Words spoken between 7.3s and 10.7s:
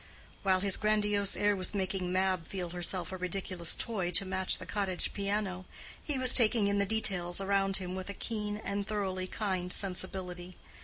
around him with a keen and thoroughly kind sensibility.